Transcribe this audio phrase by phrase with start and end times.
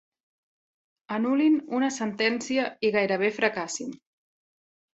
[1.17, 3.97] Anul·lin una sentència i gairebé fracassin.